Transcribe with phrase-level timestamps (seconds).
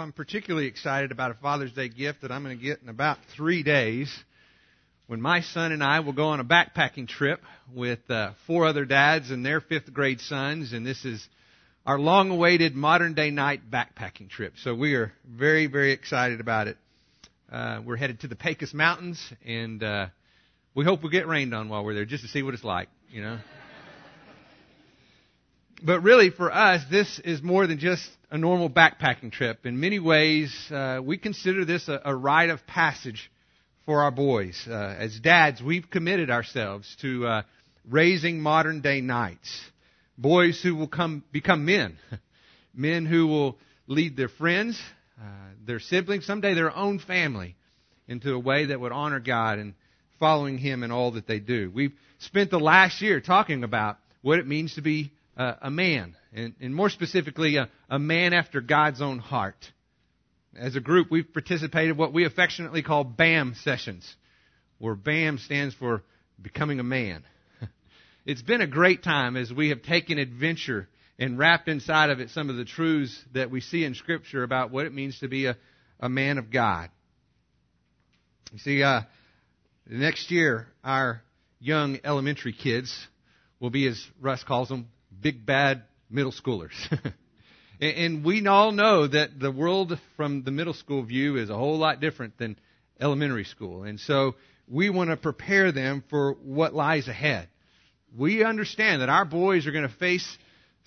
[0.00, 3.18] I'm particularly excited about a Father's Day gift that I'm going to get in about
[3.36, 4.10] three days
[5.08, 7.42] when my son and I will go on a backpacking trip
[7.74, 10.72] with uh, four other dads and their fifth grade sons.
[10.72, 11.28] And this is
[11.84, 14.54] our long awaited modern day knight backpacking trip.
[14.62, 16.78] So we are very, very excited about it.
[17.52, 20.06] Uh, we're headed to the Pecos Mountains and uh,
[20.74, 22.88] we hope we get rained on while we're there just to see what it's like,
[23.10, 23.38] you know.
[25.82, 29.64] But really, for us, this is more than just a normal backpacking trip.
[29.66, 33.30] In many ways, uh, we consider this a, a, rite of passage
[33.86, 34.66] for our boys.
[34.68, 37.42] Uh, as dads, we've committed ourselves to uh,
[37.88, 39.60] raising modern day knights,
[40.16, 41.96] boys who will come become men,
[42.74, 44.80] men who will lead their friends,
[45.20, 45.24] uh,
[45.66, 47.56] their siblings, someday their own family,
[48.06, 49.74] into a way that would honor God and
[50.18, 51.70] following Him in all that they do.
[51.74, 56.14] We've spent the last year talking about what it means to be uh, a man,
[56.34, 59.56] and, and more specifically, a, a, man after God's own heart.
[60.54, 64.14] As a group, we've participated in what we affectionately call BAM sessions,
[64.76, 66.02] where BAM stands for
[66.40, 67.24] becoming a man.
[68.26, 72.28] It's been a great time as we have taken adventure and wrapped inside of it
[72.28, 75.46] some of the truths that we see in Scripture about what it means to be
[75.46, 75.56] a,
[75.98, 76.90] a man of God.
[78.52, 79.00] You see, uh,
[79.88, 81.22] next year, our
[81.60, 82.94] young elementary kids
[83.58, 84.88] will be, as Russ calls them,
[85.20, 86.72] big bad middle schoolers.
[87.80, 91.78] and we all know that the world from the middle school view is a whole
[91.78, 92.58] lot different than
[93.00, 93.84] elementary school.
[93.84, 94.34] And so
[94.68, 97.48] we want to prepare them for what lies ahead.
[98.16, 100.38] We understand that our boys are going to face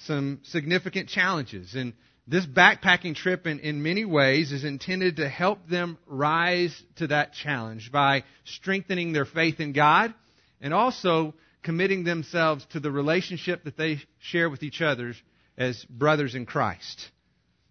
[0.05, 1.73] some significant challenges.
[1.75, 1.93] And
[2.27, 7.33] this backpacking trip, in, in many ways, is intended to help them rise to that
[7.33, 10.13] challenge by strengthening their faith in God
[10.61, 15.13] and also committing themselves to the relationship that they share with each other
[15.57, 17.09] as brothers in Christ.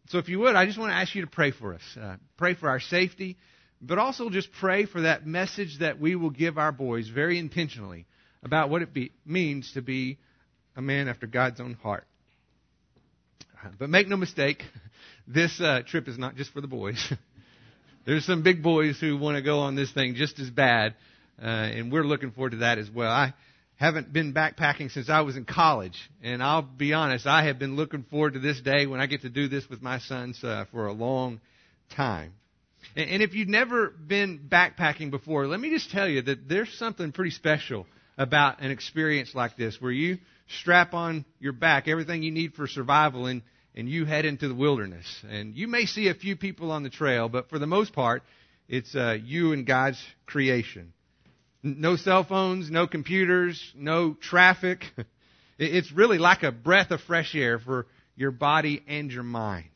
[0.08, 1.80] So, if you would, I just want to ask you to pray for us.
[2.00, 3.36] Uh, pray for our safety,
[3.80, 8.06] but also just pray for that message that we will give our boys very intentionally
[8.42, 10.18] about what it be, means to be
[10.76, 12.04] a man after God's own heart.
[13.78, 14.64] But make no mistake,
[15.28, 17.12] this uh, trip is not just for the boys.
[18.04, 20.94] There's some big boys who want to go on this thing just as bad,
[21.40, 23.10] uh, and we're looking forward to that as well.
[23.10, 23.34] I
[23.82, 27.74] haven't been backpacking since I was in college, and I'll be honest, I have been
[27.74, 30.66] looking forward to this day when I get to do this with my sons uh,
[30.70, 31.40] for a long
[31.96, 32.32] time.
[32.94, 36.72] And, and if you've never been backpacking before, let me just tell you that there's
[36.78, 37.84] something pretty special
[38.16, 40.18] about an experience like this, where you
[40.60, 43.42] strap on your back everything you need for survival and
[43.74, 45.06] and you head into the wilderness.
[45.28, 48.22] And you may see a few people on the trail, but for the most part,
[48.68, 50.92] it's uh, you and God's creation.
[51.62, 54.84] No cell phones, no computers, no traffic.
[55.58, 57.86] It's really like a breath of fresh air for
[58.16, 59.70] your body and your mind.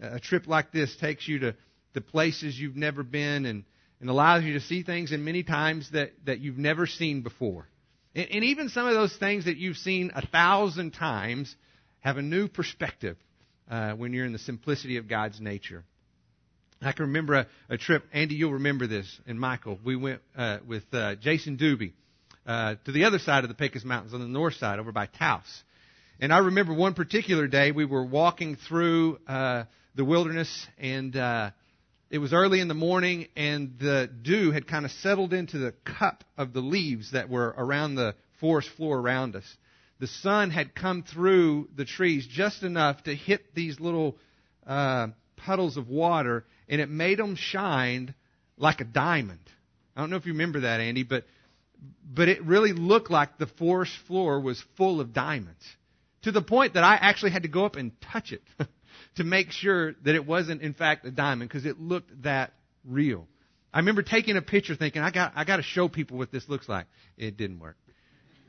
[0.00, 1.56] A trip like this takes you to,
[1.92, 3.64] the places you've never been and,
[4.00, 7.66] and allows you to see things in many times that, that you've never seen before.
[8.14, 11.54] And, and even some of those things that you've seen a thousand times
[12.00, 13.16] have a new perspective
[13.70, 15.84] uh, when you're in the simplicity of God's nature.
[16.82, 19.78] I can remember a, a trip, Andy, you'll remember this, and Michael.
[19.82, 21.92] We went uh, with uh, Jason Doobie
[22.46, 25.06] uh, to the other side of the Pecos Mountains on the north side over by
[25.06, 25.64] Taos.
[26.20, 31.50] And I remember one particular day we were walking through uh, the wilderness, and uh,
[32.10, 35.72] it was early in the morning, and the dew had kind of settled into the
[35.84, 39.44] cup of the leaves that were around the forest floor around us
[39.98, 44.16] the sun had come through the trees just enough to hit these little
[44.66, 48.14] uh, puddles of water, and it made them shine
[48.56, 49.40] like a diamond.
[49.96, 51.24] I don't know if you remember that, Andy, but
[52.10, 55.64] but it really looked like the forest floor was full of diamonds
[56.22, 58.42] to the point that I actually had to go up and touch it
[59.16, 62.52] to make sure that it wasn't in fact a diamond because it looked that
[62.84, 63.26] real.
[63.72, 66.48] I remember taking a picture thinking I got I got to show people what this
[66.48, 66.86] looks like.
[67.18, 67.76] It didn't work.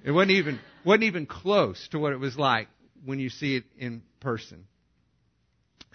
[0.03, 2.69] It wasn't even, wasn't even close to what it was like
[3.03, 4.66] when you see it in person.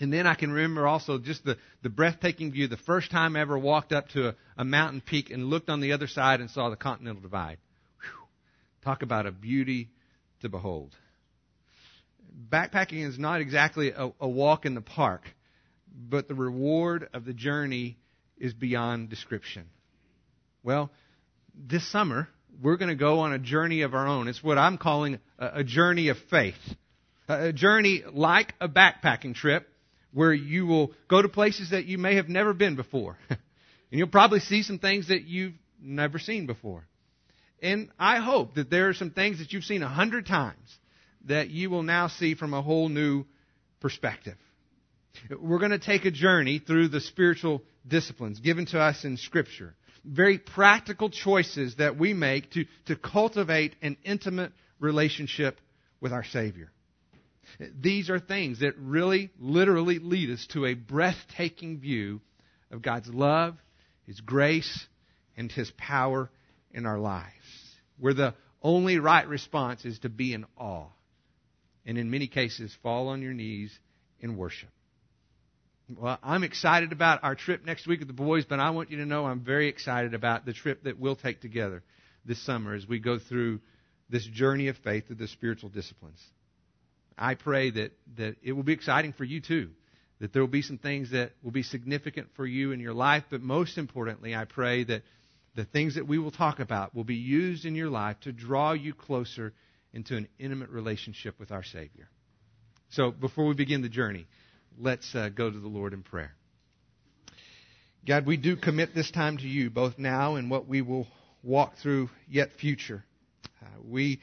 [0.03, 3.41] And then I can remember also just the, the breathtaking view the first time I
[3.41, 6.51] ever walked up to a, a mountain peak and looked on the other side and
[6.51, 7.59] saw the Continental Divide.
[8.01, 8.27] Whew.
[8.84, 9.91] Talk about a beauty
[10.41, 10.93] to behold.
[12.51, 15.22] Backpacking is not exactly a, a walk in the park,
[15.95, 17.97] but the reward of the journey
[18.37, 19.66] is beyond description.
[20.65, 20.91] Well,
[21.55, 22.27] this summer,
[22.60, 24.27] we're going to go on a journey of our own.
[24.27, 26.59] It's what I'm calling a, a journey of faith.
[27.28, 29.69] A journey like a backpacking trip
[30.12, 33.16] where you will go to places that you may have never been before.
[33.30, 33.38] and
[33.91, 36.86] you'll probably see some things that you've never seen before.
[37.60, 40.78] And I hope that there are some things that you've seen a hundred times
[41.26, 43.24] that you will now see from a whole new
[43.80, 44.36] perspective.
[45.41, 49.74] We're going to take a journey through the spiritual disciplines given to us in Scripture.
[50.04, 55.60] Very practical choices that we make to, to cultivate an intimate relationship
[56.00, 56.72] with our Savior.
[57.80, 62.21] These are things that really, literally lead us to a breathtaking view
[62.71, 63.56] of God's love,
[64.06, 64.86] His grace,
[65.36, 66.30] and His power
[66.72, 67.30] in our lives.
[67.98, 70.89] Where the only right response is to be in awe.
[71.84, 73.77] And in many cases, fall on your knees
[74.21, 74.71] in worship.
[75.88, 78.98] Well, I'm excited about our trip next week with the boys, but I want you
[78.98, 81.83] to know I'm very excited about the trip that we'll take together
[82.24, 83.60] this summer as we go through
[84.09, 86.21] this journey of faith through the spiritual disciplines.
[87.18, 89.70] I pray that, that it will be exciting for you too.
[90.20, 93.24] That there will be some things that will be significant for you in your life,
[93.30, 95.03] but most importantly, I pray that
[95.54, 98.72] the things that we will talk about will be used in your life to draw
[98.72, 99.53] you closer
[99.92, 102.09] into an intimate relationship with our Savior.
[102.91, 104.26] So before we begin the journey,
[104.78, 106.34] let's uh, go to the Lord in prayer.
[108.06, 111.06] God, we do commit this time to you, both now and what we will
[111.42, 113.04] walk through yet future.
[113.62, 114.20] Uh, we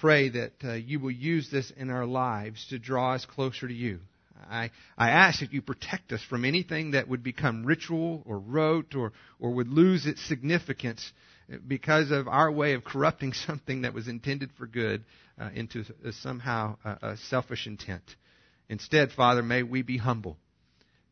[0.00, 3.74] pray that uh, you will use this in our lives to draw us closer to
[3.74, 4.00] you.
[4.50, 8.94] I, I ask that you protect us from anything that would become ritual or rote
[8.94, 11.12] or, or would lose its significance
[11.66, 15.04] because of our way of corrupting something that was intended for good
[15.40, 18.02] uh, into somehow a, a selfish intent.
[18.68, 20.36] Instead, Father, may we be humble.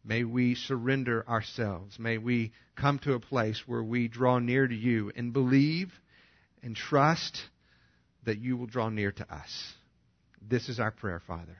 [0.05, 1.99] May we surrender ourselves.
[1.99, 5.93] May we come to a place where we draw near to you and believe
[6.63, 7.41] and trust
[8.25, 9.73] that you will draw near to us.
[10.41, 11.57] This is our prayer, Father.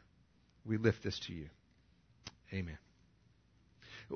[0.67, 1.49] We lift this to you.
[2.53, 2.79] Amen.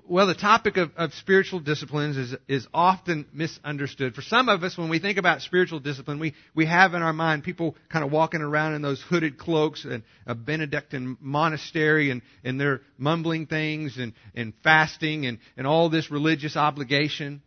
[0.06, 4.14] Well, the topic of, of spiritual disciplines is, is often misunderstood.
[4.14, 7.14] For some of us, when we think about spiritual discipline, we, we have in our
[7.14, 12.20] mind people kind of walking around in those hooded cloaks and a Benedictine monastery and,
[12.44, 17.40] and they're mumbling things and, and fasting and, and all this religious obligation.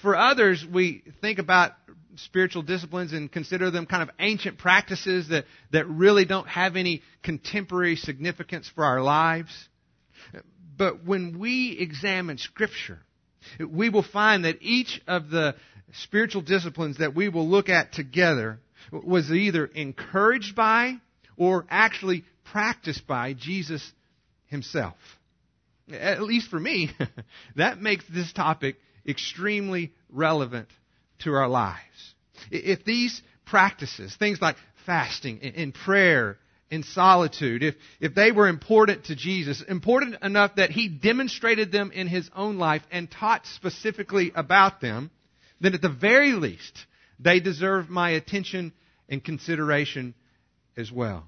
[0.00, 1.72] For others, we think about
[2.16, 7.02] spiritual disciplines and consider them kind of ancient practices that, that really don't have any
[7.22, 9.68] contemporary significance for our lives.
[10.76, 12.98] But when we examine Scripture,
[13.60, 15.56] we will find that each of the
[16.02, 18.58] spiritual disciplines that we will look at together
[18.92, 20.96] was either encouraged by
[21.36, 23.92] or actually practiced by Jesus
[24.46, 24.96] himself.
[25.92, 26.90] At least for me,
[27.56, 28.76] that makes this topic
[29.06, 30.68] extremely relevant
[31.20, 32.14] to our lives.
[32.50, 36.38] If these practices, things like fasting and prayer
[36.70, 41.92] in solitude, if, if they were important to Jesus, important enough that he demonstrated them
[41.92, 45.10] in his own life and taught specifically about them,
[45.60, 46.86] then at the very least,
[47.18, 48.72] they deserve my attention
[49.08, 50.14] and consideration
[50.76, 51.24] as well.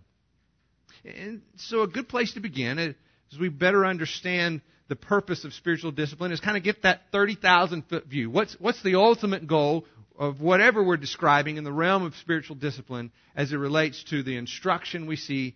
[1.04, 2.94] And so a good place to begin is
[3.38, 8.06] we better understand the purpose of spiritual discipline is kind of get that 30,000 foot
[8.06, 8.30] view.
[8.30, 9.84] What's, what's the ultimate goal
[10.18, 14.36] of whatever we're describing in the realm of spiritual discipline as it relates to the
[14.36, 15.54] instruction we see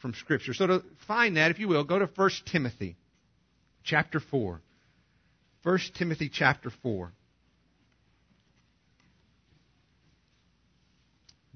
[0.00, 0.52] from Scripture.
[0.52, 2.96] So to find that, if you will, go to 1 Timothy
[3.84, 4.60] chapter 4.
[5.62, 7.12] 1 Timothy chapter 4.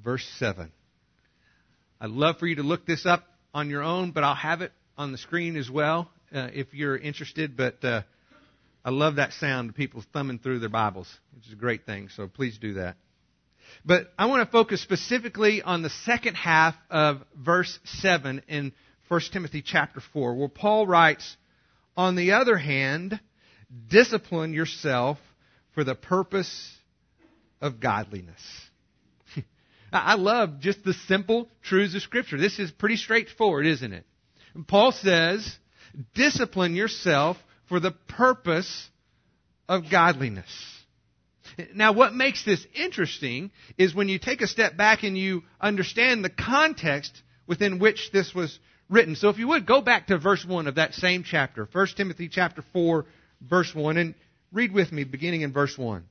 [0.03, 0.71] Verse 7.
[2.01, 4.71] I'd love for you to look this up on your own, but I'll have it
[4.97, 7.57] on the screen as well uh, if you're interested.
[7.57, 8.03] But uh,
[8.85, 12.09] I love that sound of people thumbing through their Bibles, which is a great thing.
[12.09, 12.97] So please do that.
[13.85, 18.73] But I want to focus specifically on the second half of verse 7 in
[19.09, 21.37] 1 Timothy chapter 4, where Paul writes,
[21.97, 23.21] On the other hand,
[23.89, 25.19] discipline yourself
[25.75, 26.73] for the purpose
[27.61, 28.41] of godliness.
[29.93, 32.39] I love just the simple truths of Scripture.
[32.39, 34.05] This is pretty straightforward, isn't it?
[34.67, 35.57] Paul says,
[36.15, 37.37] discipline yourself
[37.69, 38.89] for the purpose
[39.69, 40.47] of godliness.
[41.75, 46.25] Now, what makes this interesting is when you take a step back and you understand
[46.25, 49.17] the context within which this was written.
[49.17, 52.29] So if you would, go back to verse 1 of that same chapter, 1 Timothy
[52.29, 53.07] chapter 4,
[53.41, 54.15] verse 1, and
[54.53, 56.05] read with me beginning in verse 1.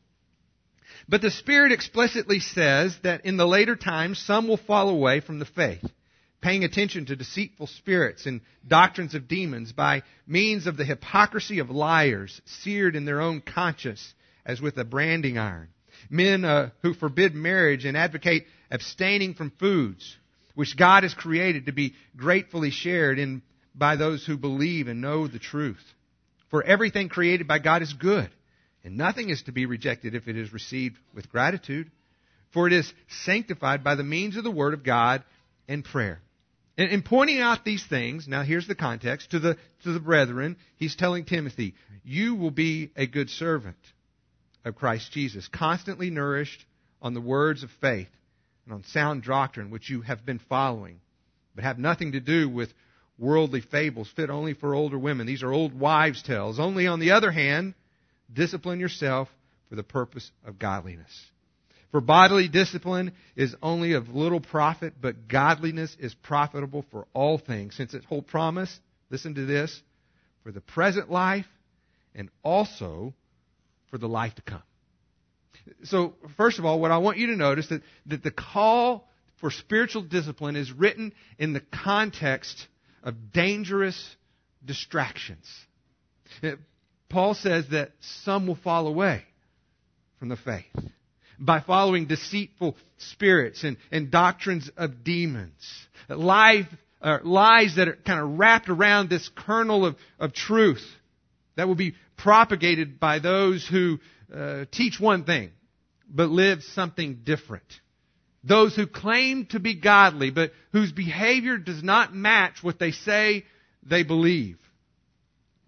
[1.07, 5.39] But the Spirit explicitly says that in the later times some will fall away from
[5.39, 5.83] the faith
[6.45, 11.71] paying attention to deceitful spirits and doctrines of demons by means of the hypocrisy of
[11.71, 14.13] liars, seared in their own conscience
[14.45, 15.69] as with a branding iron.
[16.07, 20.17] Men uh, who forbid marriage and advocate abstaining from foods
[20.53, 23.41] which God has created to be gratefully shared in
[23.73, 25.83] by those who believe and know the truth.
[26.51, 28.29] For everything created by God is good,
[28.83, 31.89] and nothing is to be rejected if it is received with gratitude,
[32.53, 35.23] for it is sanctified by the means of the Word of God
[35.67, 36.21] and prayer.
[36.77, 40.57] And in pointing out these things, now here's the context, to the, to the brethren,
[40.75, 43.77] he's telling Timothy, you will be a good servant
[44.65, 46.65] of Christ Jesus, constantly nourished
[47.01, 48.09] on the words of faith
[48.65, 50.99] and on sound doctrine which you have been following,
[51.53, 52.73] but have nothing to do with
[53.17, 55.27] worldly fables fit only for older women.
[55.27, 56.59] These are old wives' tales.
[56.59, 57.73] Only on the other hand,
[58.31, 59.29] discipline yourself
[59.69, 61.11] for the purpose of godliness.
[61.91, 67.75] For bodily discipline is only of little profit, but godliness is profitable for all things,
[67.75, 69.81] since its whole promise, listen to this,
[70.43, 71.47] for the present life
[72.13, 73.13] and also
[73.89, 74.63] for the life to come.
[75.83, 79.07] So, first of all, what I want you to notice that, that the call
[79.39, 82.67] for spiritual discipline is written in the context
[83.03, 84.15] of dangerous
[84.63, 85.47] distractions.
[87.09, 89.23] Paul says that some will fall away
[90.19, 90.65] from the faith
[91.39, 95.53] by following deceitful spirits and, and doctrines of demons.
[96.09, 96.67] Life,
[97.01, 100.85] uh, lies that are kind of wrapped around this kernel of, of truth
[101.55, 103.99] that will be propagated by those who
[104.33, 105.51] uh, teach one thing
[106.09, 107.65] but live something different.
[108.43, 113.45] Those who claim to be godly but whose behavior does not match what they say
[113.83, 114.59] they believe.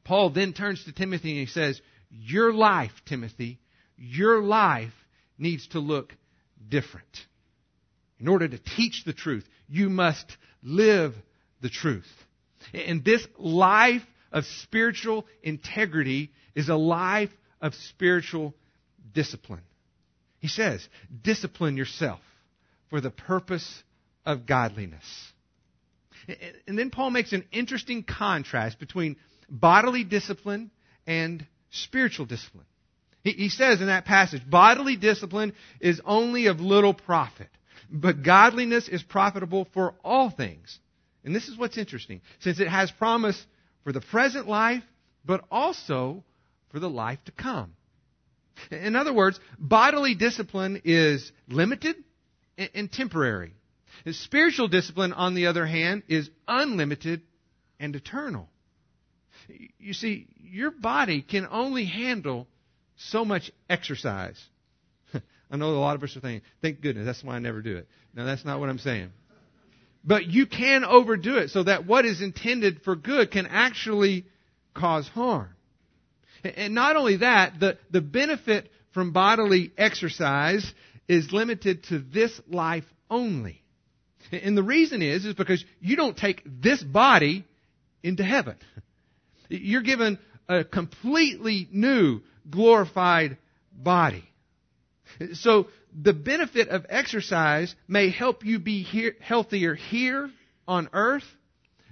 [0.03, 3.59] Paul then turns to Timothy and he says, Your life, Timothy,
[3.97, 4.93] your life
[5.37, 6.13] needs to look
[6.67, 7.25] different.
[8.19, 11.13] In order to teach the truth, you must live
[11.61, 12.07] the truth.
[12.73, 18.53] And this life of spiritual integrity is a life of spiritual
[19.13, 19.61] discipline.
[20.39, 20.87] He says,
[21.23, 22.19] discipline yourself
[22.89, 23.83] for the purpose
[24.25, 25.03] of godliness.
[26.67, 29.15] And then Paul makes an interesting contrast between
[29.49, 30.71] bodily discipline
[31.05, 32.65] and spiritual discipline.
[33.35, 37.49] He, says in that passage, bodily discipline is only of little profit,
[37.89, 40.79] but godliness is profitable for all things.
[41.25, 43.45] And this is what's interesting, since it has promise
[43.83, 44.83] for the present life,
[45.25, 46.23] but also
[46.69, 47.73] for the life to come.
[48.71, 51.95] In other words, bodily discipline is limited
[52.57, 53.53] and temporary.
[54.11, 57.21] Spiritual discipline, on the other hand, is unlimited
[57.79, 58.49] and eternal.
[59.79, 62.47] You see, your body can only handle
[62.97, 64.41] so much exercise.
[65.51, 67.77] I know a lot of us are thinking, thank goodness, that's why I never do
[67.77, 67.87] it.
[68.13, 69.11] No, that's not what I'm saying.
[70.03, 74.25] But you can overdo it so that what is intended for good can actually
[74.73, 75.49] cause harm.
[76.43, 80.71] And not only that, the, the benefit from bodily exercise
[81.07, 83.61] is limited to this life only.
[84.31, 87.45] And the reason is, is because you don't take this body
[88.03, 88.55] into heaven.
[89.49, 93.37] You're given a completely new, glorified
[93.71, 94.23] body.
[95.33, 100.29] So the benefit of exercise may help you be here, healthier here
[100.67, 101.23] on earth,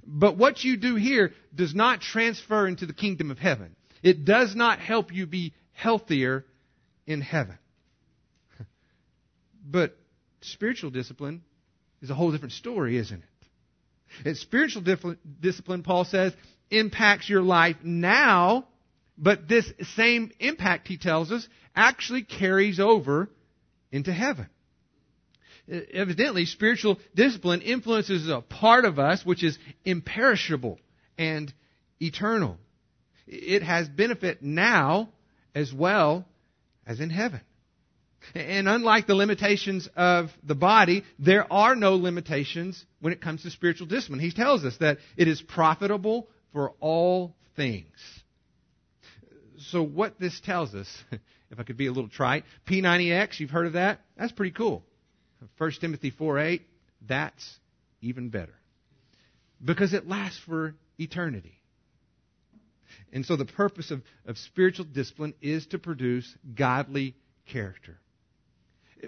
[0.06, 3.76] but what you do here does not transfer into the kingdom of heaven.
[4.04, 6.46] It does not help you be healthier
[7.08, 7.58] in heaven.
[9.68, 9.98] But
[10.42, 11.42] spiritual discipline
[12.04, 14.28] is a whole different story, isn't it?
[14.28, 14.84] And spiritual
[15.42, 16.34] discipline, Paul says,
[16.70, 18.68] impacts your life now
[19.18, 23.30] but this same impact, he tells us, actually carries over
[23.92, 24.50] into heaven.
[25.94, 30.80] Evidently, spiritual discipline influences a part of us which is imperishable
[31.18, 31.52] and
[32.00, 32.58] eternal.
[33.26, 35.10] It has benefit now
[35.56, 36.26] as well
[36.86, 37.42] as in heaven.
[38.34, 43.52] And unlike the limitations of the body, there are no limitations when it comes to
[43.52, 44.20] spiritual discipline.
[44.20, 47.90] He tells us that it is profitable for all things
[49.76, 53.68] so what this tells us, if I could be a little trite, P90X, you've heard
[53.68, 54.00] of that?
[54.16, 54.86] That's pretty cool.
[55.58, 56.62] 1 Timothy 4:8,
[57.06, 57.60] that's
[58.02, 58.54] even better.
[59.62, 61.60] Because it lasts for eternity.
[63.12, 67.14] And so the purpose of, of spiritual discipline is to produce godly
[67.46, 68.00] character.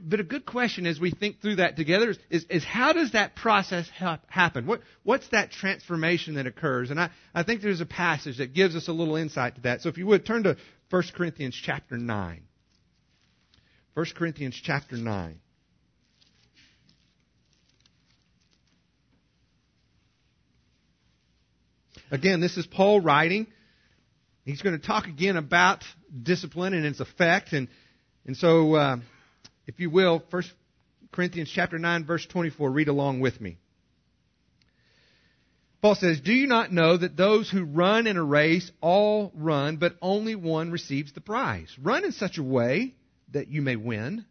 [0.01, 3.13] But a good question as we think through that together is, is, is how does
[3.13, 4.67] that process ha- happen?
[4.67, 6.91] What, what's that transformation that occurs?
[6.91, 9.81] And I, I think there's a passage that gives us a little insight to that.
[9.81, 10.57] So if you would, turn to
[10.89, 12.41] 1 Corinthians chapter 9.
[13.93, 15.39] 1 Corinthians chapter 9.
[22.11, 23.47] Again, this is Paul writing.
[24.45, 25.83] He's going to talk again about
[26.23, 27.51] discipline and its effect.
[27.53, 27.67] And,
[28.25, 28.97] and so uh,
[29.67, 30.43] if you will, 1
[31.11, 33.57] Corinthians chapter 9 verse 24, read along with me.
[35.81, 39.77] Paul says, Do you not know that those who run in a race all run,
[39.77, 41.73] but only one receives the prize?
[41.81, 42.95] Run in such a way
[43.31, 44.25] that you may win.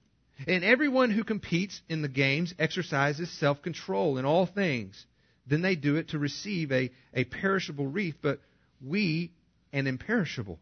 [0.47, 5.07] And everyone who competes in the games exercises self control in all things.
[5.47, 8.41] then they do it to receive a, a perishable wreath, but
[8.85, 9.31] we
[9.73, 10.59] an imperishable.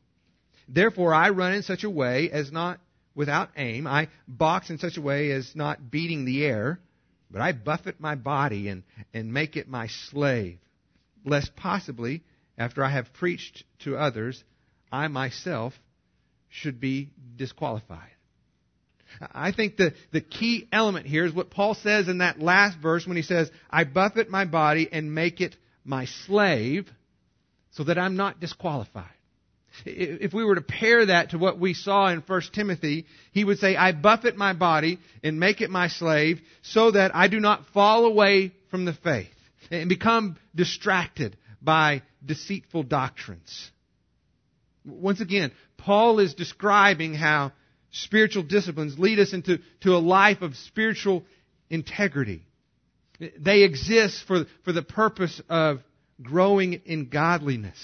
[0.69, 2.79] Therefore I run in such a way as not
[3.15, 3.87] without aim.
[3.87, 6.81] I box in such a way as not beating the air,
[7.31, 10.59] but I buffet my body and, and make it my slave,
[11.25, 12.23] lest possibly,
[12.57, 14.43] after I have preached to others,
[14.93, 15.75] I myself
[16.49, 18.11] should be disqualified.
[19.33, 23.07] I think the, the key element here is what Paul says in that last verse
[23.07, 26.89] when he says, I buffet my body and make it my slave
[27.73, 29.07] so that I'm not disqualified.
[29.85, 33.59] If we were to pair that to what we saw in 1 Timothy, he would
[33.59, 37.67] say, I buffet my body and make it my slave so that I do not
[37.67, 39.29] fall away from the faith
[39.71, 43.71] and become distracted by deceitful doctrines.
[44.85, 47.53] Once again, Paul is describing how
[47.91, 51.25] spiritual disciplines lead us into to a life of spiritual
[51.71, 52.43] integrity.
[53.39, 55.81] They exist for, for the purpose of
[56.21, 57.79] growing in godliness.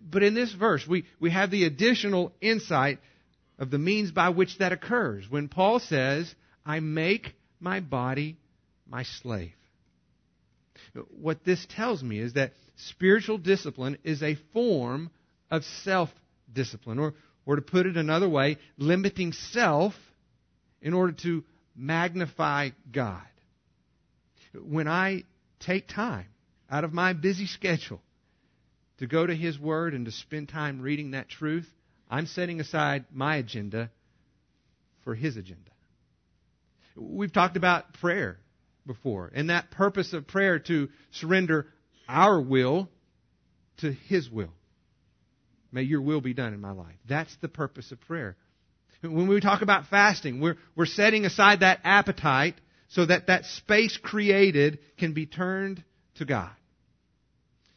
[0.00, 2.98] But in this verse, we, we have the additional insight
[3.58, 5.24] of the means by which that occurs.
[5.28, 6.32] When Paul says,
[6.64, 8.36] I make my body
[8.88, 9.52] my slave.
[11.10, 15.10] What this tells me is that spiritual discipline is a form
[15.50, 16.10] of self
[16.52, 17.14] discipline, or,
[17.46, 19.94] or to put it another way, limiting self
[20.80, 21.44] in order to
[21.74, 23.22] magnify God.
[24.54, 25.24] When I
[25.60, 26.26] take time
[26.70, 28.02] out of my busy schedule
[29.02, 31.68] to go to His Word and to spend time reading that truth,
[32.08, 33.90] I'm setting aside my agenda
[35.02, 35.72] for His agenda.
[36.94, 38.38] We've talked about prayer
[38.86, 41.66] before, and that purpose of prayer to surrender
[42.08, 42.88] our will
[43.78, 44.52] to His will.
[45.72, 46.94] May your will be done in my life.
[47.08, 48.36] That's the purpose of prayer.
[49.00, 52.54] When we talk about fasting, we're, we're setting aside that appetite
[52.90, 55.82] so that that space created can be turned
[56.18, 56.52] to God.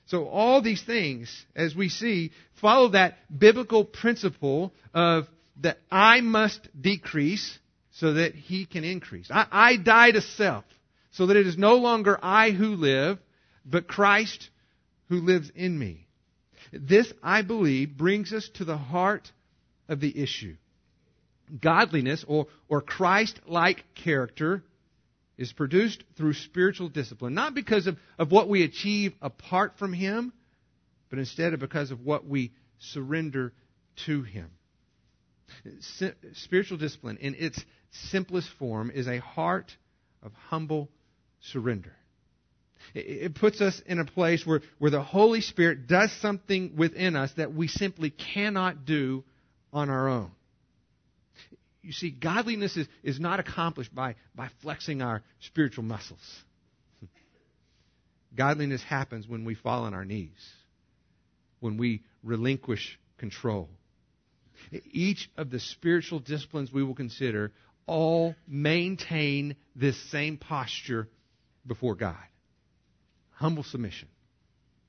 [0.07, 2.31] So all these things, as we see,
[2.61, 5.27] follow that biblical principle of
[5.61, 7.57] that I must decrease
[7.93, 9.29] so that He can increase.
[9.31, 10.65] I, I die to self
[11.11, 13.19] so that it is no longer I who live,
[13.65, 14.49] but Christ
[15.07, 16.07] who lives in me.
[16.73, 19.31] This, I believe, brings us to the heart
[19.87, 20.55] of the issue.
[21.61, 24.63] Godliness or, or Christ like character
[25.37, 30.33] is produced through spiritual discipline, not because of, of what we achieve apart from Him,
[31.09, 33.53] but instead because of what we surrender
[34.05, 34.49] to Him.
[36.33, 37.63] Spiritual discipline, in its
[38.09, 39.71] simplest form, is a heart
[40.23, 40.89] of humble
[41.41, 41.93] surrender.
[42.93, 47.31] It puts us in a place where, where the Holy Spirit does something within us
[47.37, 49.23] that we simply cannot do
[49.73, 50.31] on our own.
[51.85, 56.43] You see, godliness is, is not accomplished by, by flexing our spiritual muscles.
[58.35, 60.51] Godliness happens when we fall on our knees,
[61.59, 63.69] when we relinquish control.
[64.91, 67.51] Each of the spiritual disciplines we will consider
[67.85, 71.07] all maintain this same posture
[71.67, 72.15] before God
[73.35, 74.07] humble submission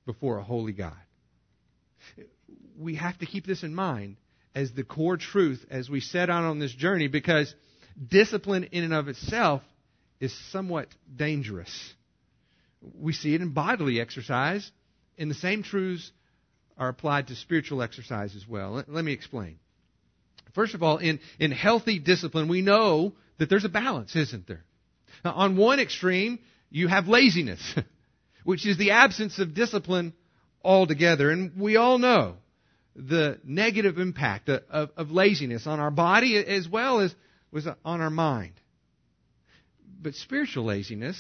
[0.06, 0.96] before a holy God.
[2.78, 4.16] We have to keep this in mind
[4.56, 7.54] as the core truth as we set out on this journey because
[8.08, 9.62] discipline in and of itself
[10.18, 11.94] is somewhat dangerous.
[12.98, 14.68] We see it in bodily exercise,
[15.16, 16.10] and the same truths
[16.76, 18.82] are applied to spiritual exercise as well.
[18.88, 19.58] Let, me explain.
[20.54, 24.64] First of all, in, in healthy discipline, we know that there's a balance, isn't there?
[25.24, 26.40] Now, on one extreme,
[26.70, 27.60] you have laziness.
[28.46, 30.14] which is the absence of discipline
[30.64, 31.30] altogether.
[31.30, 32.36] And we all know
[32.96, 37.14] the negative impact of, of laziness on our body as well as
[37.52, 38.54] was on our mind.
[40.00, 41.18] But spiritual laziness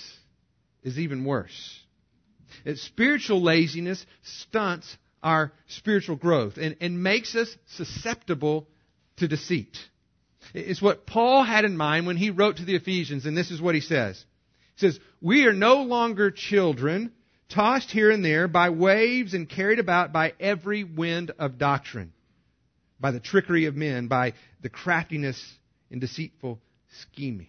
[0.82, 1.80] is even worse.
[2.74, 8.68] Spiritual laziness stunts our spiritual growth and, and makes us susceptible
[9.16, 9.76] to deceit.
[10.54, 13.60] It's what Paul had in mind when he wrote to the Ephesians, and this is
[13.60, 14.24] what he says.
[14.76, 17.12] He says, We are no longer children
[17.48, 22.12] tossed here and there by waves and carried about by every wind of doctrine,
[23.00, 25.42] by the trickery of men, by the craftiness
[25.90, 26.60] and deceitful
[27.00, 27.48] scheming.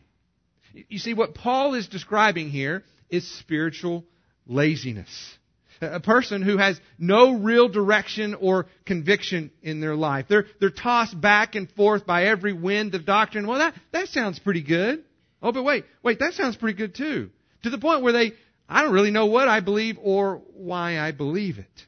[0.89, 4.05] You see, what Paul is describing here is spiritual
[4.45, 5.37] laziness.
[5.79, 10.25] A person who has no real direction or conviction in their life.
[10.27, 13.45] They're, they're tossed back and forth by every wind of doctrine.
[13.45, 15.03] Well, that, that sounds pretty good.
[15.41, 17.29] Oh, but wait, wait, that sounds pretty good too.
[17.63, 18.33] To the point where they,
[18.69, 21.85] I don't really know what I believe or why I believe it.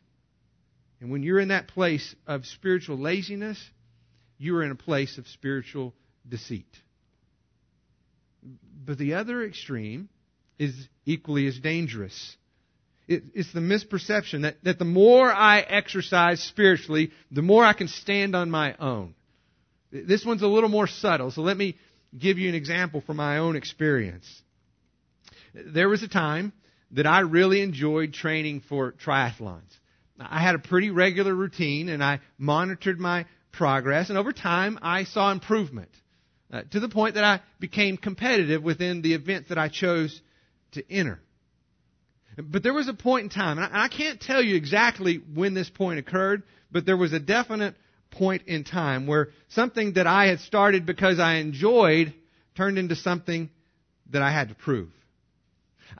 [1.01, 3.61] And when you're in that place of spiritual laziness,
[4.37, 5.93] you are in a place of spiritual
[6.27, 6.67] deceit.
[8.85, 10.09] But the other extreme
[10.57, 12.37] is equally as dangerous.
[13.07, 17.87] It, it's the misperception that, that the more I exercise spiritually, the more I can
[17.87, 19.15] stand on my own.
[19.91, 21.75] This one's a little more subtle, so let me
[22.17, 24.27] give you an example from my own experience.
[25.53, 26.53] There was a time
[26.91, 29.71] that I really enjoyed training for triathlons.
[30.19, 35.05] I had a pretty regular routine and I monitored my progress, and over time I
[35.05, 35.89] saw improvement
[36.51, 40.21] uh, to the point that I became competitive within the event that I chose
[40.73, 41.19] to enter.
[42.37, 45.53] But there was a point in time, and I, I can't tell you exactly when
[45.53, 47.75] this point occurred, but there was a definite
[48.11, 52.13] point in time where something that I had started because I enjoyed
[52.55, 53.49] turned into something
[54.11, 54.89] that I had to prove.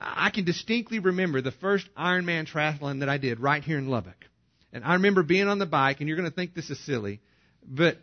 [0.00, 4.24] I can distinctly remember the first Ironman triathlon that I did right here in Lubbock.
[4.72, 7.20] And I remember being on the bike, and you're going to think this is silly,
[7.66, 7.98] but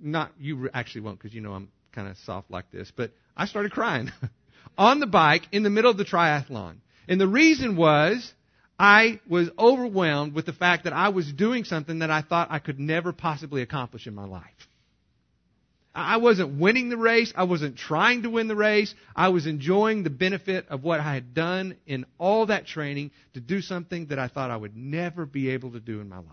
[0.00, 3.46] not, you actually won't because you know I'm kind of soft like this, but I
[3.46, 4.10] started crying
[4.78, 6.76] on the bike in the middle of the triathlon.
[7.08, 8.32] And the reason was
[8.78, 12.60] I was overwhelmed with the fact that I was doing something that I thought I
[12.60, 14.68] could never possibly accomplish in my life.
[15.94, 17.32] I wasn't winning the race.
[17.36, 18.94] I wasn't trying to win the race.
[19.14, 23.40] I was enjoying the benefit of what I had done in all that training to
[23.40, 26.26] do something that I thought I would never be able to do in my life.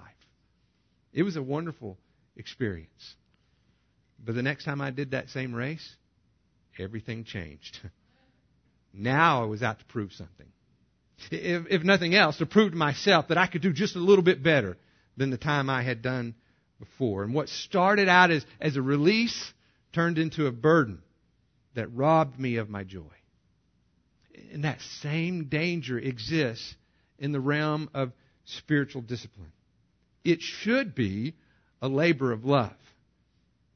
[1.12, 1.98] It was a wonderful
[2.38, 3.16] experience.
[4.24, 5.96] But the next time I did that same race,
[6.78, 7.80] everything changed.
[8.94, 10.48] now I was out to prove something.
[11.32, 14.24] If, if nothing else, to prove to myself that I could do just a little
[14.24, 14.78] bit better
[15.18, 16.36] than the time I had done
[16.80, 17.24] before.
[17.24, 19.54] And what started out as, as a release
[19.94, 21.02] turned into a burden
[21.76, 23.02] that robbed me of my joy.
[24.52, 26.76] And that same danger exists
[27.20, 28.12] in the realm of
[28.46, 29.52] spiritual discipline.
[30.24, 31.36] It should be
[31.82, 32.74] a labor of love.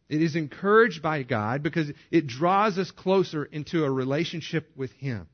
[0.10, 5.28] It is encouraged by God because it draws us closer into a relationship with Him.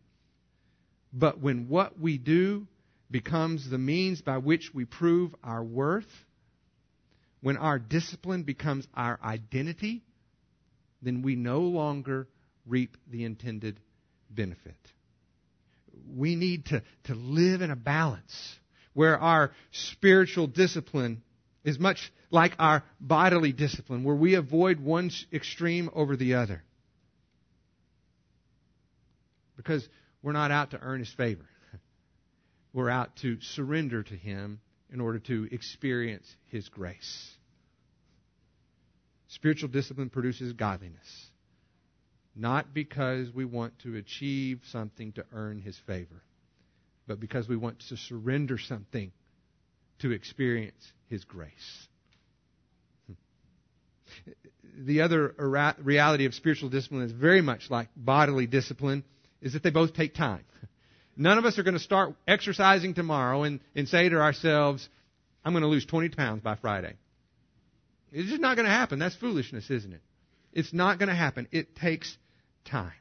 [1.12, 2.68] But when what we do
[3.10, 6.06] becomes the means by which we prove our worth,
[7.42, 10.04] when our discipline becomes our identity,
[11.02, 12.28] then we no longer
[12.66, 13.80] reap the intended
[14.30, 14.78] benefit.
[16.16, 18.60] We need to, to live in a balance
[18.94, 21.22] where our spiritual discipline
[21.64, 26.64] is much like our bodily discipline, where we avoid one extreme over the other.
[29.56, 29.88] Because
[30.22, 31.46] we're not out to earn His favor.
[32.74, 37.30] We're out to surrender to Him in order to experience His grace.
[39.28, 41.28] Spiritual discipline produces godliness.
[42.36, 46.24] Not because we want to achieve something to earn His favor,
[47.08, 49.12] but because we want to surrender something
[50.00, 51.88] to experience His grace.
[53.08, 53.14] Hmm.
[54.86, 55.36] The other
[55.80, 59.04] reality of spiritual discipline is very much like bodily discipline,
[59.42, 60.46] is that they both take time.
[61.20, 64.88] None of us are going to start exercising tomorrow and, and say to ourselves,
[65.44, 66.94] I'm going to lose 20 pounds by Friday.
[68.14, 69.00] It's just not going to happen.
[69.00, 70.00] That's foolishness, isn't it?
[70.54, 71.50] It's not going to happen.
[71.52, 72.18] It takes
[72.64, 72.94] time.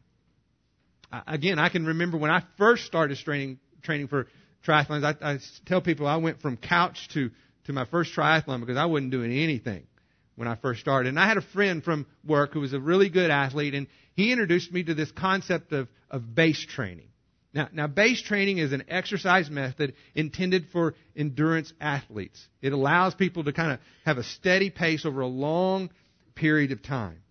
[1.29, 4.27] again, I can remember when I first started training, training for
[4.67, 7.31] triathlons, I, I tell people I went from couch to,
[7.67, 9.87] to my first triathlon because I wasn't doing anything
[10.35, 11.11] when I first started.
[11.11, 14.33] And I had a friend from work who was a really good athlete, and he
[14.33, 17.11] introduced me to this concept of, of base training.
[17.55, 22.47] Now, now, base training is an exercise method intended for endurance athletes.
[22.61, 25.89] It allows people to kind of have a steady pace over a long
[26.35, 27.23] period of time.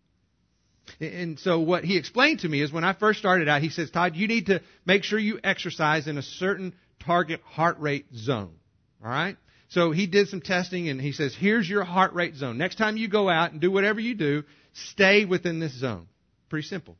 [0.99, 3.91] And so what he explained to me is when I first started out, he says,
[3.91, 6.73] Todd, you need to make sure you exercise in a certain
[7.05, 8.55] target heart rate zone.
[9.03, 9.37] All right?
[9.69, 12.57] So he did some testing and he says, here's your heart rate zone.
[12.57, 16.07] Next time you go out and do whatever you do, stay within this zone.
[16.49, 16.97] Pretty simple.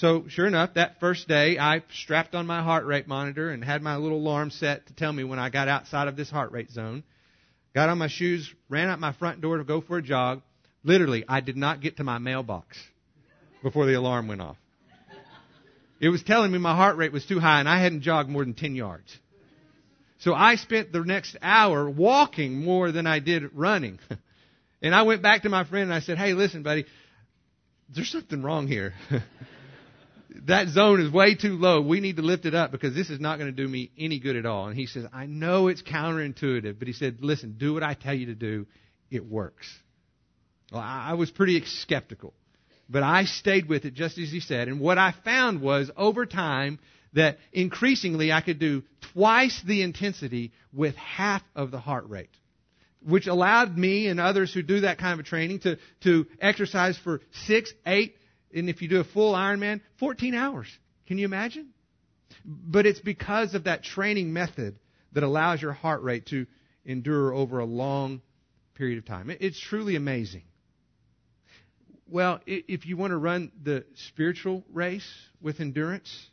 [0.00, 3.82] So sure enough, that first day I strapped on my heart rate monitor and had
[3.82, 6.70] my little alarm set to tell me when I got outside of this heart rate
[6.70, 7.02] zone.
[7.74, 10.40] Got on my shoes, ran out my front door to go for a jog.
[10.84, 12.78] Literally, I did not get to my mailbox
[13.62, 14.56] before the alarm went off.
[16.00, 18.42] It was telling me my heart rate was too high and I hadn't jogged more
[18.42, 19.18] than 10 yards.
[20.20, 23.98] So I spent the next hour walking more than I did running.
[24.82, 26.86] and I went back to my friend and I said, Hey, listen, buddy,
[27.94, 28.94] there's something wrong here.
[30.46, 31.80] that zone is way too low.
[31.80, 34.18] We need to lift it up because this is not going to do me any
[34.18, 34.68] good at all.
[34.68, 38.14] And he says, I know it's counterintuitive, but he said, listen, do what I tell
[38.14, 38.66] you to do.
[39.10, 39.66] It works.
[40.72, 42.32] Well, I was pretty skeptical,
[42.88, 44.68] but I stayed with it just as he said.
[44.68, 46.78] And what I found was over time
[47.12, 52.30] that increasingly I could do twice the intensity with half of the heart rate
[53.02, 57.20] which allowed me and others who do that kind of training to, to exercise for
[57.46, 58.14] six, eight,
[58.54, 60.66] and if you do a full Ironman, 14 hours.
[61.06, 61.68] Can you imagine?
[62.44, 64.78] But it's because of that training method
[65.12, 66.46] that allows your heart rate to
[66.84, 68.22] endure over a long
[68.74, 69.30] period of time.
[69.40, 70.44] It's truly amazing.
[72.08, 75.08] Well, if you want to run the spiritual race
[75.40, 76.28] with endurance,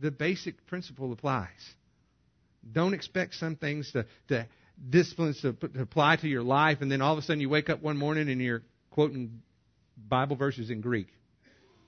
[0.00, 1.48] the basic principle applies.
[2.70, 4.46] Don't expect some things to, to
[4.88, 7.70] disciplines to, to apply to your life, and then all of a sudden you wake
[7.70, 9.42] up one morning and you're quoting
[9.96, 11.08] Bible verses in Greek.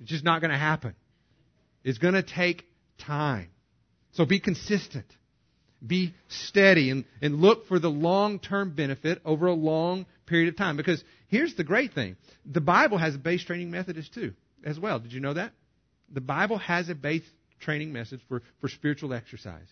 [0.01, 0.95] It's just not going to happen.
[1.85, 2.65] It's going to take
[2.99, 3.49] time.
[4.13, 5.07] So be consistent.
[5.85, 10.57] Be steady and, and look for the long term benefit over a long period of
[10.57, 10.77] time.
[10.77, 14.35] Because here's the great thing the Bible has a base training method too,
[14.65, 14.99] as well.
[14.99, 15.53] Did you know that?
[16.13, 17.23] The Bible has a base
[17.61, 19.67] training message for, for spiritual exercise.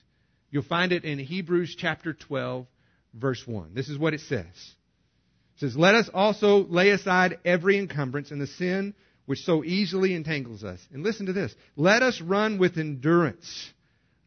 [0.51, 2.67] You'll find it in Hebrews chapter 12,
[3.15, 3.75] verse 1.
[3.75, 4.45] This is what it says.
[4.45, 8.95] It says, Let us also lay aside every encumbrance and the sin
[9.27, 10.81] which so easily entangles us.
[10.93, 11.55] And listen to this.
[11.77, 13.73] Let us run with endurance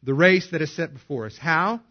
[0.04, 1.38] the race that is set before us.
[1.38, 1.82] How?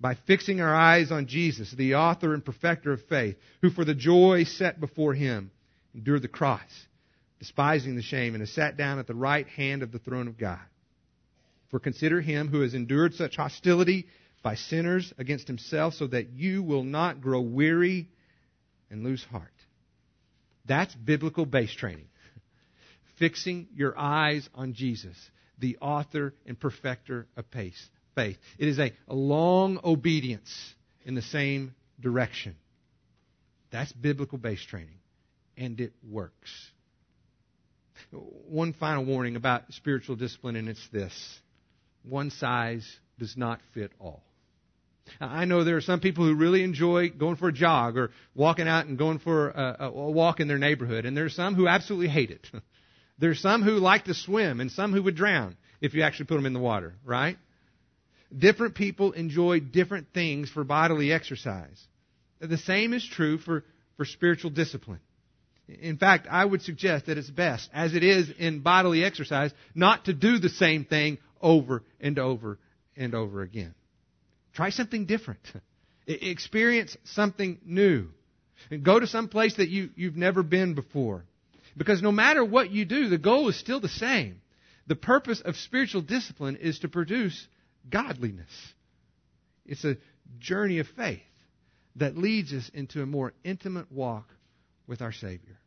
[0.00, 3.94] By fixing our eyes on Jesus, the author and perfecter of faith, who for the
[3.94, 5.50] joy set before him
[5.94, 6.60] endured the cross,
[7.38, 10.38] despising the shame, and has sat down at the right hand of the throne of
[10.38, 10.58] God.
[11.70, 14.06] For consider him who has endured such hostility
[14.42, 18.08] by sinners against himself, so that you will not grow weary
[18.90, 19.50] and lose heart.
[20.66, 22.08] That's biblical base training.
[23.18, 25.16] Fixing your eyes on Jesus,
[25.58, 27.44] the author and perfecter of
[28.14, 28.36] faith.
[28.58, 30.74] It is a, long obedience
[31.04, 32.56] in the same direction.
[33.70, 34.98] That's biblical base training,
[35.56, 36.50] and it works.
[38.10, 41.40] One final warning about spiritual discipline, and it's this
[42.04, 42.86] one size
[43.18, 44.22] does not fit all.
[45.20, 48.68] I know there are some people who really enjoy going for a jog or walking
[48.68, 51.68] out and going for a, a walk in their neighborhood, and there are some who
[51.68, 52.46] absolutely hate it.
[53.18, 56.36] There's some who like to swim and some who would drown if you actually put
[56.36, 57.36] them in the water, right?
[58.36, 61.80] Different people enjoy different things for bodily exercise.
[62.40, 63.64] The same is true for,
[63.96, 65.00] for spiritual discipline.
[65.68, 70.06] In fact, I would suggest that it's best, as it is in bodily exercise, not
[70.06, 72.58] to do the same thing over and over
[72.96, 73.74] and over again.
[74.52, 75.40] Try something different.
[76.06, 78.08] Experience something new.
[78.70, 81.24] And go to some place that you, you've never been before.
[81.76, 84.40] Because no matter what you do, the goal is still the same.
[84.86, 87.46] The purpose of spiritual discipline is to produce
[87.88, 88.50] godliness.
[89.66, 89.96] It's a
[90.38, 91.22] journey of faith
[91.96, 94.28] that leads us into a more intimate walk
[94.86, 95.58] with our Savior.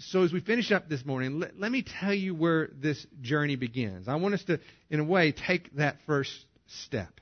[0.00, 3.56] So, as we finish up this morning, let, let, me tell you where this journey
[3.56, 4.06] begins.
[4.06, 6.30] I want us to, in a way, take that first
[6.66, 7.20] step.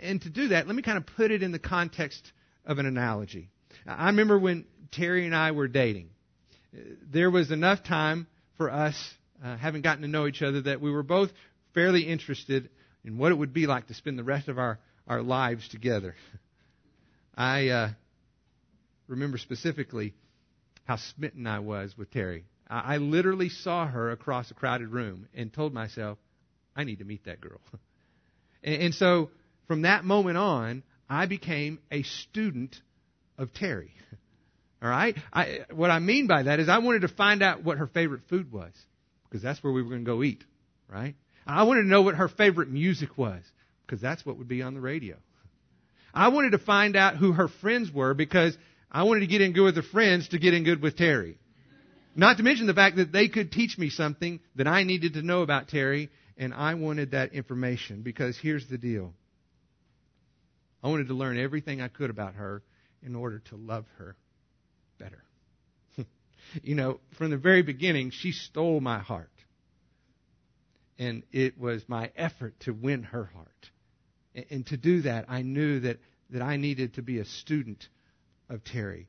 [0.00, 2.30] And to do that, let me kind of put it in the context
[2.64, 3.50] of an analogy.
[3.84, 6.10] I remember when Terry and I were dating,
[7.10, 8.26] there was enough time
[8.56, 8.96] for us,
[9.44, 11.30] uh, having gotten to know each other, that we were both
[11.74, 12.70] fairly interested
[13.04, 16.14] in what it would be like to spend the rest of our, our lives together.
[17.36, 17.88] I uh,
[19.08, 20.14] remember specifically
[20.84, 22.44] how smitten I was with Terry.
[22.68, 26.18] I, I literally saw her across a crowded room and told myself,
[26.76, 27.60] I need to meet that girl.
[28.62, 29.30] and, and so
[29.66, 32.76] from that moment on, I became a student
[33.38, 33.92] of Terry.
[34.82, 35.16] All right?
[35.32, 38.22] I, what I mean by that is I wanted to find out what her favorite
[38.28, 38.72] food was
[39.28, 40.42] because that's where we were going to go eat,
[40.88, 41.14] right?
[41.46, 43.42] I wanted to know what her favorite music was
[43.86, 45.16] because that's what would be on the radio.
[46.12, 48.56] I wanted to find out who her friends were because
[48.90, 51.38] I wanted to get in good with her friends to get in good with Terry.
[52.14, 55.22] Not to mention the fact that they could teach me something that I needed to
[55.22, 59.14] know about Terry, and I wanted that information because here's the deal.
[60.82, 62.62] I wanted to learn everything I could about her
[63.02, 64.16] in order to love her.
[66.62, 69.30] You know, from the very beginning, she stole my heart.
[70.98, 73.70] And it was my effort to win her heart.
[74.50, 75.98] And to do that, I knew that,
[76.30, 77.88] that I needed to be a student
[78.48, 79.08] of Terry.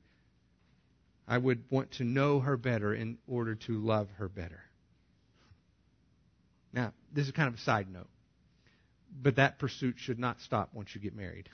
[1.28, 4.62] I would want to know her better in order to love her better.
[6.74, 8.10] Now, this is kind of a side note,
[9.22, 11.48] but that pursuit should not stop once you get married.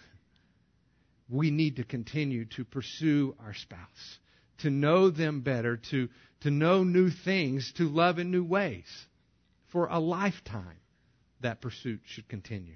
[1.30, 4.20] We need to continue to pursue our spouse
[4.60, 6.10] to know them better, to,
[6.42, 8.88] to know new things, to love in new ways.
[9.72, 10.78] For a lifetime,
[11.42, 12.76] that pursuit should continue.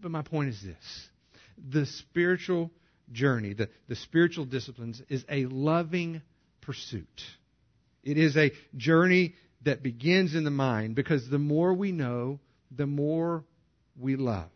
[0.00, 1.08] But my point is this
[1.70, 2.70] the spiritual
[3.12, 6.22] journey, the, the spiritual disciplines, is a loving
[6.62, 7.06] pursuit.
[8.02, 12.86] It is a journey that begins in the mind because the more we know, the
[12.86, 13.44] more
[13.98, 14.48] we love.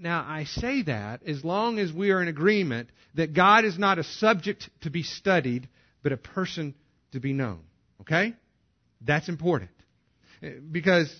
[0.00, 3.98] Now, I say that as long as we are in agreement that God is not
[3.98, 5.68] a subject to be studied,
[6.02, 6.74] but a person
[7.12, 7.60] to be known.
[8.02, 8.34] Okay?
[9.00, 9.70] That's important.
[10.42, 11.12] Eh, because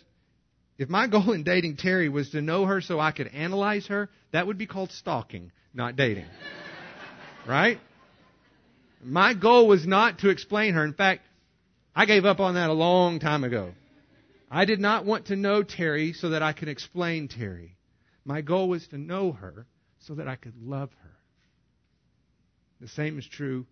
[0.79, 4.09] If my goal in dating Terry was to know her so I could analyze her,
[4.33, 6.27] that would be called stalking, not dating.
[7.47, 7.81] right?
[9.03, 10.85] My goal was not to explain her.
[10.85, 11.23] In fact,
[11.97, 13.73] I gave up on that a long time ago.
[14.51, 17.77] I did not want to know Terry so that I could explain Terry.
[18.29, 19.65] My goal was to know her
[20.01, 21.17] so that I could love her.
[22.79, 23.65] The same is true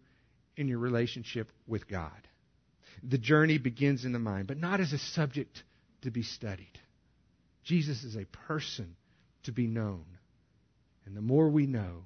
[0.56, 2.26] in your relationship with God.
[3.06, 5.62] The journey begins in the mind, but not as a subject
[6.00, 6.72] to be studied.
[7.64, 8.96] Jesus is a person
[9.42, 10.06] to be known.
[11.04, 12.04] And the more we know,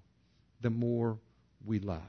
[0.61, 1.19] the more
[1.65, 2.01] we love.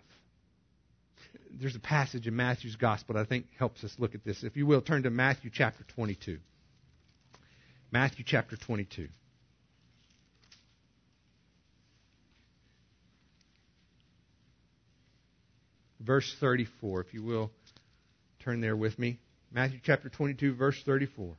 [1.52, 4.44] There's a passage in Matthew's gospel that I think helps us look at this.
[4.44, 6.40] If you will, turn to Matthew chapter 22.
[7.92, 9.08] Matthew chapter 22.
[16.04, 17.52] Verse 34, if you will,
[18.44, 19.20] turn there with me.
[19.52, 21.36] Matthew chapter 22, verse 34.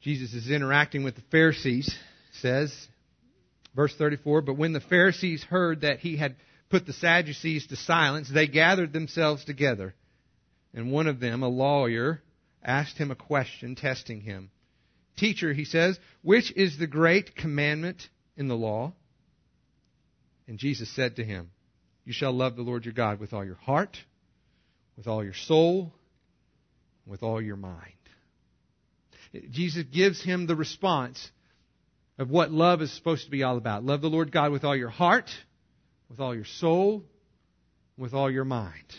[0.00, 1.92] Jesus is interacting with the Pharisees,
[2.40, 2.72] says,
[3.74, 6.36] verse 34, But when the Pharisees heard that he had
[6.70, 9.94] put the Sadducees to silence, they gathered themselves together
[10.76, 12.22] and one of them, a lawyer,
[12.62, 14.50] asked him a question, testing him.
[15.16, 18.92] Teacher, he says, which is the great commandment in the law?
[20.48, 21.50] And Jesus said to him,
[22.04, 23.96] You shall love the Lord your God with all your heart,
[24.96, 25.92] with all your soul,
[27.06, 27.92] with all your mind.
[29.50, 31.30] Jesus gives him the response
[32.18, 33.84] of what love is supposed to be all about.
[33.84, 35.30] Love the Lord God with all your heart,
[36.08, 37.04] with all your soul,
[37.98, 38.94] with all your mind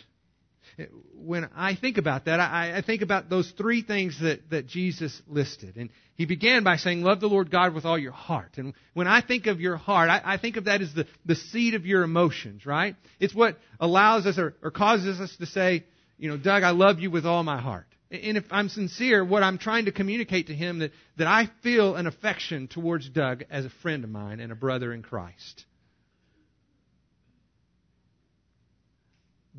[1.16, 5.22] when I think about that, I, I, think about those three things that, that Jesus
[5.28, 5.76] listed.
[5.76, 8.58] And he began by saying, Love the Lord God with all your heart.
[8.58, 11.36] And when I think of your heart, I, I think of that as the, the
[11.36, 12.96] seat of your emotions, right?
[13.20, 15.86] It's what allows us or, or causes us to say,
[16.18, 17.88] you know, Doug, I love you with all my heart.
[18.12, 21.96] And if I'm sincere, what I'm trying to communicate to him that, that I feel
[21.96, 25.66] an affection towards Doug as a friend of mine and a brother in Christ.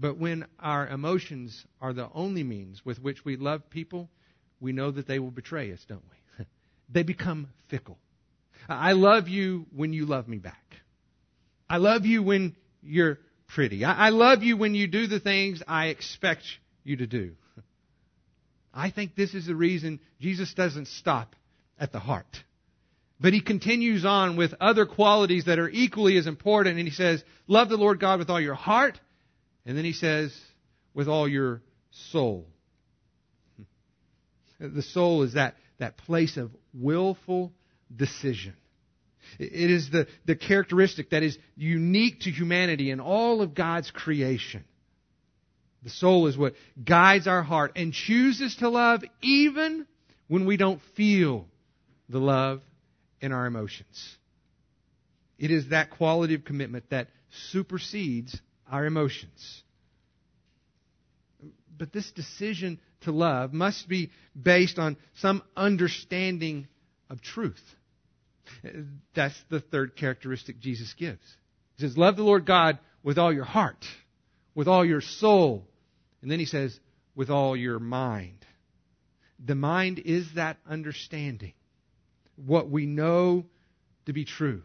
[0.00, 4.08] But when our emotions are the only means with which we love people,
[4.60, 6.04] we know that they will betray us, don't
[6.38, 6.44] we?
[6.88, 7.98] they become fickle.
[8.68, 10.76] I love you when you love me back.
[11.68, 13.84] I love you when you're pretty.
[13.84, 16.44] I love you when you do the things I expect
[16.84, 17.32] you to do.
[18.74, 21.34] I think this is the reason Jesus doesn't stop
[21.78, 22.44] at the heart.
[23.20, 27.24] But he continues on with other qualities that are equally as important, and he says,
[27.48, 29.00] Love the Lord God with all your heart,
[29.68, 30.34] and then he says,
[30.94, 31.60] with all your
[32.10, 32.46] soul.
[34.58, 37.52] The soul is that, that place of willful
[37.94, 38.54] decision.
[39.38, 44.64] It is the, the characteristic that is unique to humanity and all of God's creation.
[45.82, 49.86] The soul is what guides our heart and chooses to love even
[50.28, 51.44] when we don't feel
[52.08, 52.62] the love
[53.20, 54.16] in our emotions.
[55.38, 57.08] It is that quality of commitment that
[57.50, 59.62] supersedes our emotions.
[61.76, 66.66] But this decision to love must be based on some understanding
[67.08, 67.62] of truth.
[69.14, 71.22] That's the third characteristic Jesus gives.
[71.76, 73.84] He says, Love the Lord God with all your heart,
[74.54, 75.66] with all your soul.
[76.22, 76.78] And then he says,
[77.14, 78.44] with all your mind.
[79.44, 81.52] The mind is that understanding.
[82.36, 83.46] What we know
[84.06, 84.62] to be true.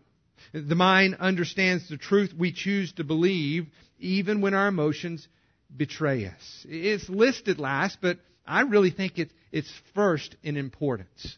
[0.53, 3.67] The mind understands the truth we choose to believe,
[3.99, 5.27] even when our emotions
[5.75, 6.65] betray us.
[6.69, 11.37] It's listed last, but I really think it, it's first in importance.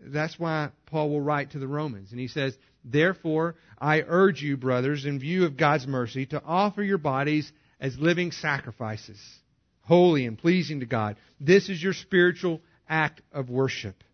[0.00, 4.56] That's why Paul will write to the Romans, and he says, Therefore, I urge you,
[4.56, 9.20] brothers, in view of God's mercy, to offer your bodies as living sacrifices,
[9.82, 11.16] holy and pleasing to God.
[11.40, 14.04] This is your spiritual act of worship.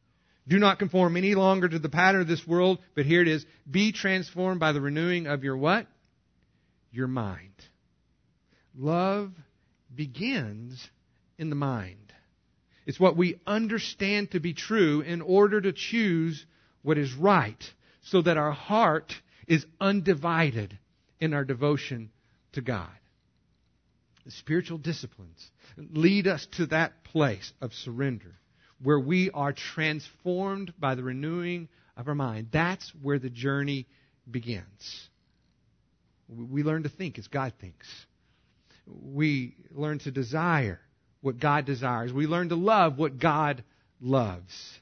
[0.49, 3.47] Do not conform any longer to the pattern of this world, but here it is.
[3.71, 5.87] Be transformed by the renewing of your what?
[6.91, 7.53] Your mind.
[8.77, 9.33] Love
[9.95, 10.85] begins
[11.39, 12.13] in the mind.
[12.87, 16.45] It's what we understand to be true in order to choose
[16.83, 17.63] what is right
[18.03, 19.13] so that our heart
[19.47, 20.77] is undivided
[21.21, 22.11] in our devotion
[22.53, 22.91] to God.
[24.25, 28.35] The spiritual disciplines lead us to that place of surrender
[28.83, 32.49] where we are transformed by the renewing of our mind.
[32.53, 33.87] That's where the journey
[34.31, 35.09] begins.
[36.29, 37.87] We learn to think as God thinks.
[38.87, 40.81] We learn to desire
[41.21, 42.13] what God desires.
[42.13, 43.63] We learn to love what God
[44.01, 44.81] loves.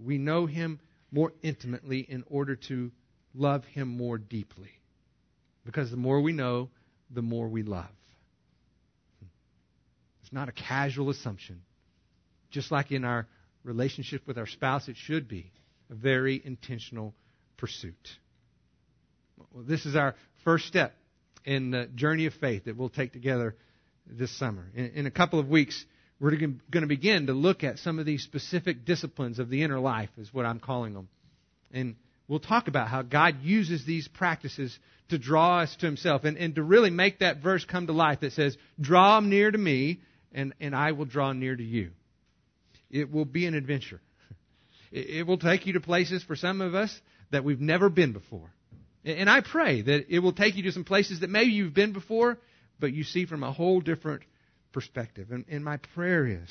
[0.00, 0.78] We know Him
[1.10, 2.92] more intimately in order to
[3.34, 4.70] love Him more deeply.
[5.64, 6.70] Because the more we know,
[7.10, 7.86] the more we love.
[10.22, 11.62] It's not a casual assumption.
[12.52, 13.26] Just like in our
[13.64, 15.50] relationship with our spouse, it should be
[15.90, 17.14] a very intentional
[17.56, 18.08] pursuit.
[19.52, 20.94] Well, this is our first step
[21.44, 23.56] in the journey of faith that we'll take together
[24.06, 24.70] this summer.
[24.74, 25.84] In, in a couple of weeks,
[26.20, 29.80] we're going to begin to look at some of these specific disciplines of the inner
[29.80, 31.08] life, is what I'm calling them.
[31.72, 31.96] And
[32.28, 34.78] we'll talk about how God uses these practices
[35.08, 38.20] to draw us to Himself and, and to really make that verse come to life
[38.20, 40.00] that says, Draw near to me,
[40.32, 41.90] and, and I will draw near to you.
[42.92, 44.00] It will be an adventure.
[44.92, 48.52] It, will take you to places for some of us that we've never been before.
[49.04, 51.94] And I pray that it will take you to some places that maybe you've been
[51.94, 52.38] before,
[52.78, 54.22] but you see from a whole different
[54.72, 55.30] perspective.
[55.30, 56.48] And, and my prayer is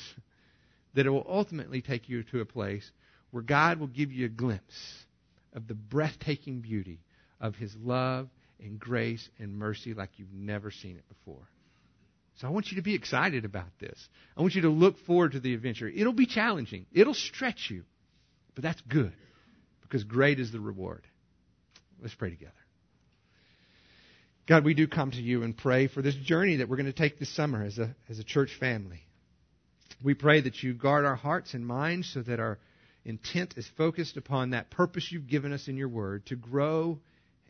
[0.94, 2.90] that it will ultimately take you to a place
[3.30, 5.04] where God will give you a glimpse
[5.54, 6.98] of the breathtaking beauty
[7.40, 8.28] of His love
[8.60, 11.48] and grace and mercy like you've never seen it before.
[12.36, 14.08] So I want you to be excited about this.
[14.36, 15.88] I want you to look forward to the adventure.
[15.88, 17.84] It'll be challenging, it'll stretch you,
[18.54, 19.12] but that's good
[19.82, 21.06] because great is the reward.
[22.00, 22.52] Let's pray together.
[24.48, 26.92] God, we do come to you and pray for this journey that we're going to
[26.92, 29.06] take this summer as a, as a church family.
[30.02, 32.58] We pray that you guard our hearts and minds so that our
[33.04, 36.98] intent is focused upon that purpose you've given us in your word to grow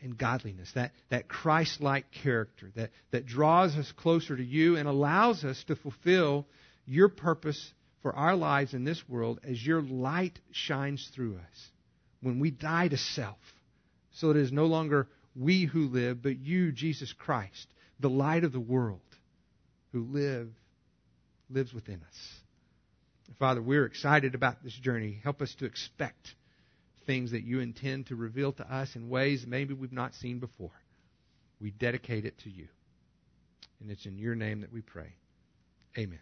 [0.03, 4.87] in godliness, that, that Christ like character that, that draws us closer to you and
[4.87, 6.45] allows us to fulfill
[6.85, 11.71] your purpose for our lives in this world as your light shines through us.
[12.21, 13.37] When we die to self,
[14.11, 17.67] so it is no longer we who live, but you, Jesus Christ,
[17.99, 18.99] the light of the world,
[19.93, 20.49] who live,
[21.49, 23.35] lives within us.
[23.39, 25.19] Father, we're excited about this journey.
[25.23, 26.35] Help us to expect
[27.05, 30.71] things that you intend to reveal to us in ways maybe we've not seen before.
[31.59, 32.67] We dedicate it to you.
[33.79, 35.13] And it's in your name that we pray.
[35.97, 36.19] Amen.